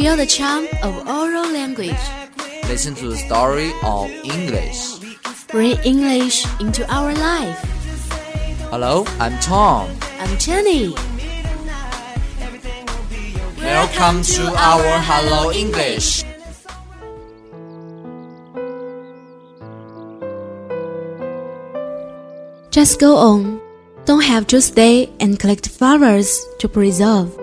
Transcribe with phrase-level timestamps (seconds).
[0.00, 2.00] Feel the charm of oral language.
[2.64, 4.96] Listen to the story of English.
[5.48, 7.60] Bring English into our life.
[8.72, 9.90] Hello, I'm Tom.
[10.18, 10.94] I'm Jenny.
[13.60, 16.24] Welcome to our Hello English.
[22.70, 23.60] Just go on.
[24.06, 27.36] Don't have to stay and collect flowers to preserve,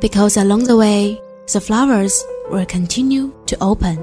[0.00, 2.13] because along the way, the flowers
[2.51, 3.97] will continue to open.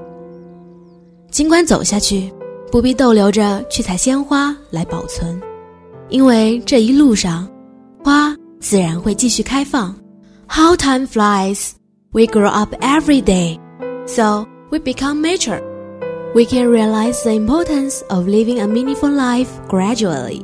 [1.30, 2.33] 尽管走下去，
[2.71, 5.41] 不必逗留着去采鲜花来保存，
[6.09, 7.48] 因为这一路上，
[8.05, 9.95] 花自然会继续开放。
[10.48, 11.73] How time flies!
[12.12, 13.59] We grow up every day,
[14.07, 15.61] so we become mature.
[16.34, 20.43] We can realize the importance of living a meaningful life gradually.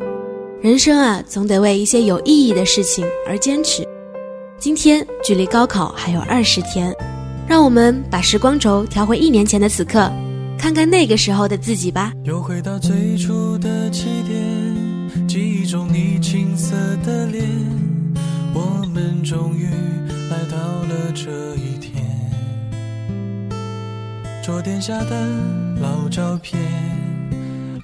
[0.61, 3.87] 人生啊，总得为一些有意义的事情而坚持。
[4.58, 6.96] 今天距离高考还有二十天，
[7.48, 10.12] 让我们把时光轴调回一年前的此刻，
[10.58, 12.14] 看看那个时候的自己吧。
[12.24, 16.76] 又回到最初的起点，记忆中你青涩
[17.06, 17.46] 的脸，
[18.54, 19.66] 我们终于
[20.30, 22.04] 来到了这一天。
[24.44, 25.28] 桌垫下的
[25.82, 26.60] 老照片，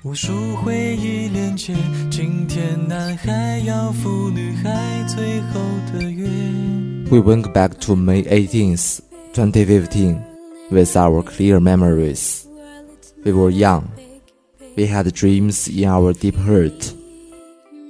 [0.02, 1.74] 无数回忆连接。
[2.10, 5.60] 今天男孩要赴女孩最后
[5.92, 6.26] 的约。
[7.10, 9.00] We went back to May 18th,
[9.34, 10.18] 2015,
[10.70, 12.44] with our clear memories.
[13.24, 13.84] We were young.
[14.76, 16.92] We had dreams in our deep hurt.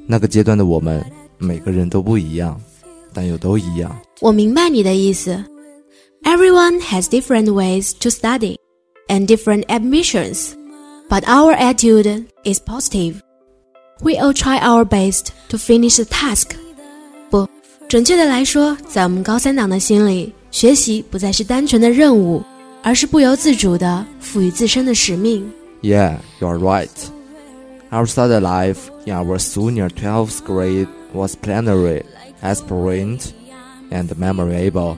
[0.06, 1.04] 那个阶段的我们，
[1.38, 2.60] 每个人都不一样，
[3.12, 3.98] 但又都一样。
[4.20, 5.44] 我明白你的意思。
[6.22, 8.56] Everyone has different ways to study
[9.08, 10.52] and different ambitions,
[11.10, 13.22] but our attitude is positive.
[14.02, 16.50] We all try our best to finish the task.
[17.30, 17.48] 不，
[17.88, 22.42] 准确的来说，在我们高三党的心里，学习不再是单纯的任务，
[22.82, 25.50] 而是不由自主的赋予自身的使命。
[25.82, 26.88] Yeah, you're right.
[27.90, 32.02] Our study life in our senior 12th grade was plenary,
[32.42, 33.32] aspirant,
[33.90, 34.96] and memorable.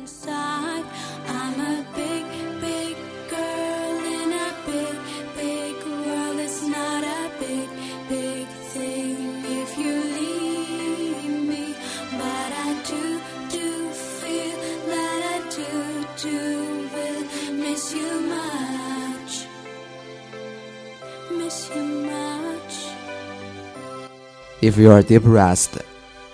[24.61, 25.81] If you are depressed,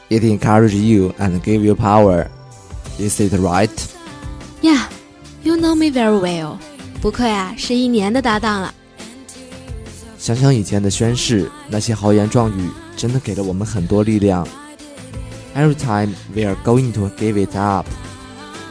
[0.09, 2.29] it encourages you and give you power.
[2.99, 3.71] Is it right?
[4.63, 4.89] Yeah,
[5.43, 6.59] you know me very well.
[7.03, 8.73] 不愧啊，是一年的搭档了。
[10.19, 14.47] 想想以前的宣誓，那些豪言壮语，真的给了我们很多力量。
[15.55, 17.87] Every time we are going to give it up,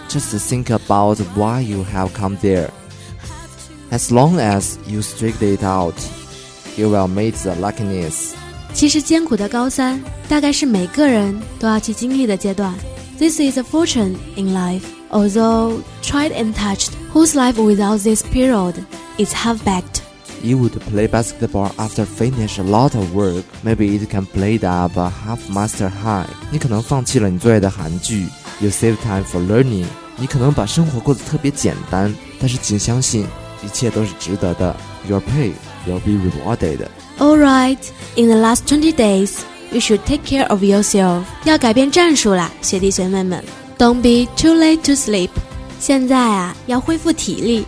[0.09, 2.69] just think about why you have come there.
[3.91, 5.93] As long as you strict it out,
[6.77, 8.31] you will meet the luckiness.
[8.73, 12.73] 其实艰苦的高三，大概是每个人都要去经历的阶段。
[13.19, 18.75] This is a fortune in life, although tried and touched, whose life without this period
[19.17, 20.01] is half-baked.
[20.41, 23.45] You would play basketball after finish a lot of work.
[23.63, 26.25] Maybe it can play up a half master high.
[26.51, 28.27] 你可能放弃了你最爱的韩剧。
[28.59, 29.85] You save time for learning.
[30.17, 33.25] 你可能把生活过得特别简单，但是请相信，
[33.63, 34.75] 一切都是值得的。
[35.07, 35.53] Your pay
[35.87, 36.87] will be rewarded.
[37.19, 41.23] Alright, in the last 20 days, you should take care of yourself.
[41.45, 43.43] 要改变战术啦，学弟学妹们。
[43.77, 45.29] Don't be too late to sleep.
[45.79, 47.65] 现在啊，要恢复体力，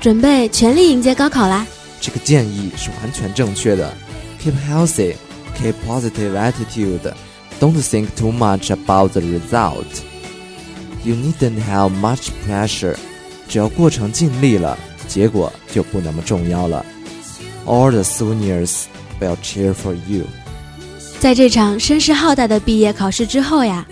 [0.00, 1.66] 准备全力迎接高考啦。
[2.00, 3.92] 这个建议是完全正确的。
[4.42, 5.14] Keep healthy,
[5.60, 7.12] keep positive attitude.
[7.60, 9.84] Don't think too much about the result.
[11.04, 12.96] You needn't have much pressure.
[13.48, 14.78] 只要过程尽力了，
[15.08, 16.86] 结果就不那么重要了。
[17.66, 18.84] All the seniors
[19.20, 20.24] will cheer for you.
[21.18, 23.86] 在这场声势浩大的毕业考试之后呀，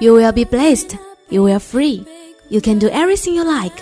[0.00, 0.90] You will be blessed,
[1.28, 2.04] you will free,
[2.48, 3.76] you can do everything you like。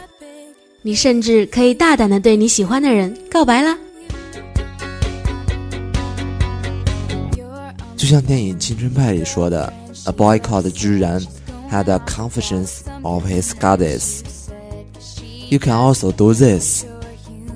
[0.83, 3.77] 你甚至可以大胆的对你喜欢的人告白啦。
[7.97, 9.73] 就像电影《青春派》里说的，
[10.05, 11.21] A boy called 居然
[11.71, 14.21] had a confidence of his goddess.
[15.49, 16.85] You can also do this.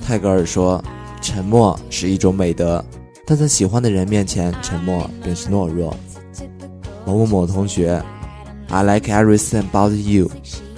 [0.04, 0.82] 泰戈尔说，
[1.25, 2.85] 沉默是一种美德，
[3.25, 5.91] 但在喜欢的人面前，沉默便是懦弱。
[7.03, 7.99] 某某某同学
[8.69, 10.29] ，I like everything about you.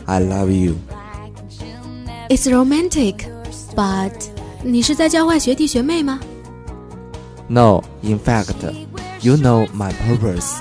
[0.06, 0.76] I love you.
[2.30, 3.26] It's romantic,
[3.76, 4.14] but
[4.64, 6.18] 你是在教坏学弟学妹吗
[7.50, 8.56] ？No, in fact,
[9.20, 10.56] you know my purpose.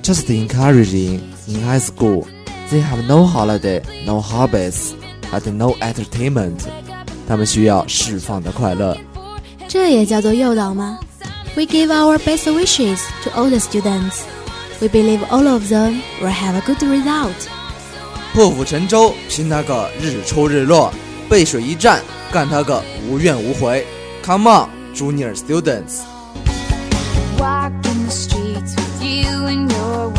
[0.00, 2.24] Just encouraging in high school.
[2.70, 4.94] They have no holiday, no hobbies.
[5.34, 6.60] but no entertainment。
[7.26, 8.96] 他们需要释放的快乐。
[9.73, 10.99] 这也叫做诱导吗？
[11.55, 14.21] We give our best wishes to all the students.
[14.79, 17.33] We believe all of them will have a good result.
[18.33, 20.91] 破釜沉舟，拼他个日出日落；
[21.27, 22.01] 背水一战，
[22.31, 23.85] 干他个无怨无悔。
[24.23, 26.01] Come on, junior students!
[27.37, 30.09] Walking the streets with you in your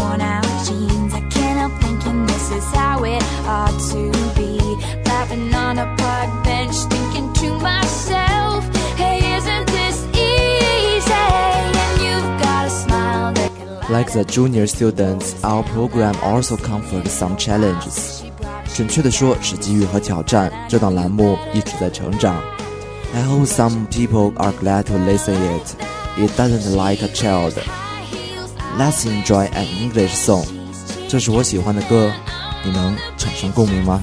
[13.88, 18.22] Like the junior students, our program also comfort some challenges.
[18.75, 20.52] 准确的说，是机遇和挑战。
[20.69, 22.40] 这档栏目一直在成长。
[23.12, 25.75] I hope some people are glad to listen it.
[26.16, 27.54] It doesn't like a child.
[28.78, 30.46] Let's enjoy an English song.
[31.08, 32.12] 这是我喜欢的歌，
[32.64, 34.00] 你能产生共鸣吗？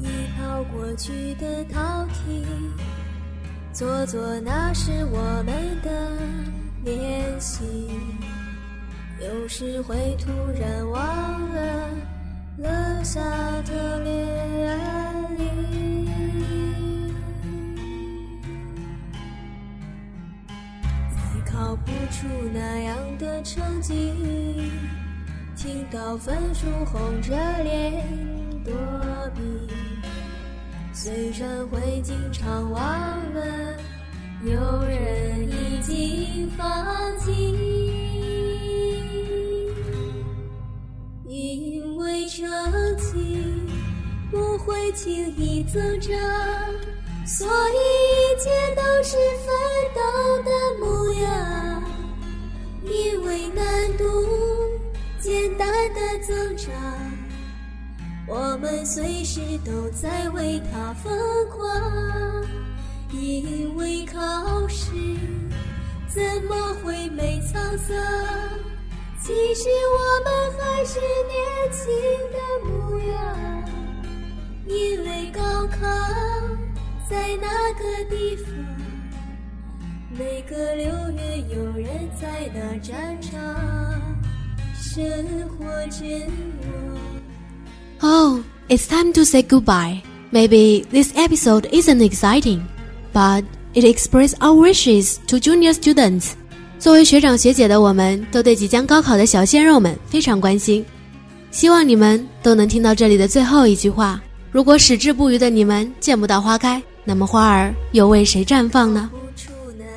[0.00, 0.06] 你
[0.38, 2.46] 跑过去的陶体，
[3.72, 5.90] 做做那是我们的
[6.84, 7.64] 练习。
[9.53, 11.01] 是会突然忘
[11.53, 11.89] 了
[12.57, 13.19] 落下
[13.63, 14.15] 的恋
[15.37, 16.07] 离，
[21.09, 23.91] 再考不出那样的成绩。
[25.57, 28.07] 听到分数红着脸
[28.63, 28.73] 躲
[29.35, 29.41] 避，
[30.93, 32.81] 虽然会经常忘
[33.33, 33.75] 了，
[34.45, 36.65] 有人已经放
[37.19, 37.90] 弃。
[42.41, 43.45] 成绩
[44.31, 46.11] 不会轻易增长，
[47.23, 47.77] 所以
[48.17, 49.15] 一切都是
[49.45, 49.53] 奋
[49.93, 50.01] 斗
[50.41, 50.49] 的
[50.79, 51.83] 模样。
[52.83, 54.03] 因为难度
[55.19, 56.73] 简单的增长，
[58.27, 61.13] 我们随时都在为它疯
[61.51, 62.43] 狂。
[63.11, 64.87] 因为考试
[66.07, 68.60] 怎么会没沧桑？
[69.30, 70.28] 其实我们
[70.58, 71.36] 还是年
[71.72, 71.84] 轻
[72.32, 72.36] 的
[72.68, 73.14] 模样。
[74.66, 75.86] 因为高考
[77.08, 78.46] 在那个地方。
[80.18, 81.20] 每个六月
[81.54, 81.86] 有人
[82.20, 83.32] 在那战场，
[84.74, 85.02] 生
[85.50, 86.04] 活着
[88.00, 88.06] 我。
[88.06, 90.02] Oh, it's time to say goodbye.
[90.32, 92.62] Maybe this episode isn't exciting,
[93.12, 93.44] but
[93.74, 96.34] it expresses our wishes to junior students.
[96.81, 100.83] 作为学长学姐的我们，都对即将高考的小鲜肉们非常关心。
[101.51, 104.19] 希望你们都能听到这里的最后一句话：
[104.51, 109.11] 如果矢志不渝的你们见不到花开，那么花儿又为谁绽放呢？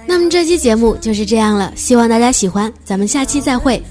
[0.06, 3.82] 那那么这期节目就是这样了，希望大家喜欢，咱们下期再会。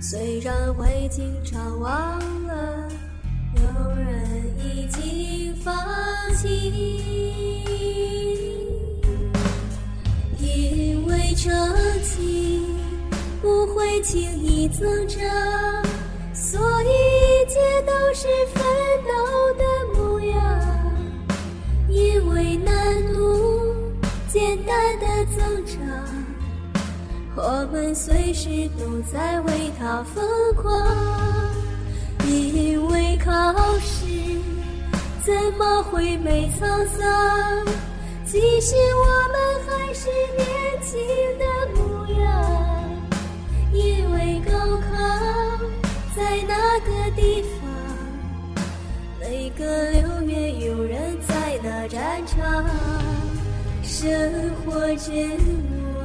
[0.00, 2.88] 虽然会经常忘了，
[3.56, 3.62] 有
[3.94, 5.74] 人已经放
[6.36, 7.43] 弃。
[11.34, 11.52] 成
[12.02, 12.64] 绩
[13.42, 15.20] 不会轻易增长，
[16.32, 18.62] 所以一切都是奋
[19.04, 19.12] 斗
[19.54, 19.64] 的
[19.94, 20.36] 模样。
[21.88, 22.74] 因为难
[23.12, 23.74] 度
[24.28, 25.78] 简单的增长，
[27.36, 28.48] 我们随时
[28.78, 30.24] 都在为它疯
[30.54, 30.72] 狂。
[32.26, 33.32] 因为考
[33.80, 34.06] 试
[35.24, 37.83] 怎么会没沧桑？
[38.34, 40.42] 其实我们还是年
[40.82, 40.98] 轻
[41.38, 41.44] 的
[41.76, 42.20] 模样。
[43.72, 44.90] 因为高考
[46.16, 47.60] 在那个地方。
[49.20, 52.68] 每个六月有人在那战场
[53.84, 56.02] 生活着我。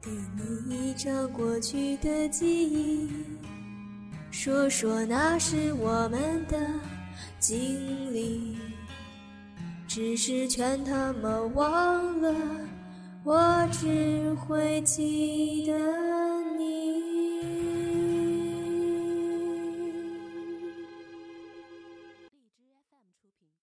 [0.00, 0.08] 给
[0.68, 3.10] 你一张过去的记忆，
[4.30, 6.57] 说说那是我们的
[7.38, 8.56] 经历。
[9.86, 12.34] 只是劝他们忘了，
[13.24, 16.17] 我只会记得。